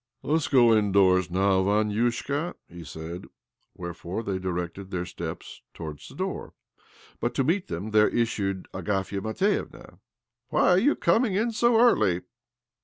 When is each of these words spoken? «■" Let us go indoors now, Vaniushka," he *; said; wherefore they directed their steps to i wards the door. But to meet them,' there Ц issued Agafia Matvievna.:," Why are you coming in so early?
«■" 0.23 0.27
Let 0.27 0.37
us 0.37 0.47
go 0.47 0.75
indoors 0.75 1.29
now, 1.29 1.61
Vaniushka," 1.61 2.55
he 2.67 2.83
*; 2.83 2.83
said; 2.83 3.27
wherefore 3.75 4.23
they 4.23 4.39
directed 4.39 4.89
their 4.89 5.05
steps 5.05 5.61
to 5.75 5.83
i 5.83 5.85
wards 5.89 6.07
the 6.07 6.15
door. 6.15 6.55
But 7.19 7.35
to 7.35 7.43
meet 7.43 7.67
them,' 7.67 7.91
there 7.91 8.09
Ц 8.09 8.17
issued 8.19 8.67
Agafia 8.73 9.21
Matvievna.:," 9.21 9.99
Why 10.49 10.69
are 10.69 10.79
you 10.79 10.95
coming 10.95 11.35
in 11.35 11.51
so 11.51 11.79
early? 11.79 12.23